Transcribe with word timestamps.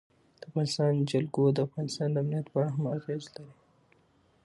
د 0.39 0.41
افغانستان 0.47 0.93
جلکو 1.11 1.43
د 1.51 1.57
افغانستان 1.67 2.09
د 2.11 2.17
امنیت 2.21 2.45
په 2.49 2.57
اړه 2.61 2.69
هم 2.75 2.85
اغېز 2.97 3.23
لري. 3.35 3.55